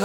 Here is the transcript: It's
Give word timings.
It's 0.00 0.04